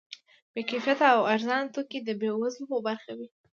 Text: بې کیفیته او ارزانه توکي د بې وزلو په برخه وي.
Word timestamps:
بې 0.53 0.61
کیفیته 0.69 1.05
او 1.15 1.21
ارزانه 1.33 1.67
توکي 1.75 1.99
د 2.03 2.09
بې 2.19 2.29
وزلو 2.39 2.65
په 2.71 2.77
برخه 2.87 3.11
وي. 3.17 3.27